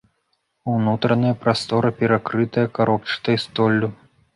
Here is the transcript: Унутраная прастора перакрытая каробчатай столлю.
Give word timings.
Унутраная 0.75 1.35
прастора 1.45 1.95
перакрытая 2.01 2.67
каробчатай 2.79 3.37
столлю. 3.49 3.97